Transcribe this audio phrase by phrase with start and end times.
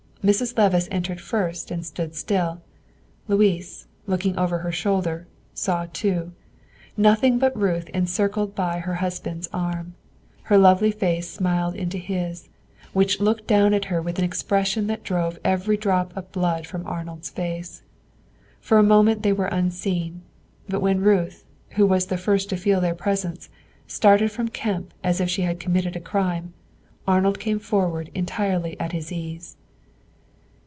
[0.21, 0.55] Mrs.
[0.55, 2.61] Levice entered first and stood still;
[3.27, 6.33] Louis, looking over her shoulder, saw too
[6.95, 9.95] nothing but Ruth standing encircled by her husband's arm;
[10.43, 12.49] her lovely face smiled into his,
[12.93, 16.85] which looked down at her with an expression that drove every drop of blood from
[16.85, 17.81] Arnold's face.
[18.59, 20.21] For a moment they were unseen;
[20.69, 23.49] but when Ruth, who was the first to feel their presence,
[23.87, 26.53] started from Kemp as if she had committed a crime,
[27.07, 29.57] Arnold came forward entirely at his ease.